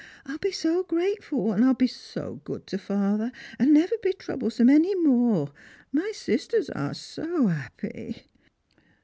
[0.25, 4.49] I'll be so grateful, and I'll be so good to father, and never be trouble
[4.49, 5.51] some any more.
[5.91, 8.23] My sisters are so 'appy